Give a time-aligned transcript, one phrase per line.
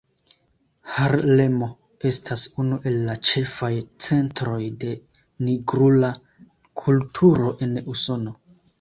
[0.93, 1.67] Harlemo
[2.11, 3.71] estas unu el la ĉefaj
[4.07, 4.99] centroj de
[5.51, 6.13] nigrula
[6.85, 8.39] kulturo en Usono.